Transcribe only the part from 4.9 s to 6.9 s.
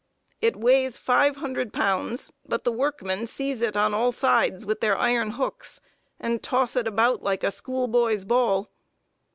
iron hooks, and toss it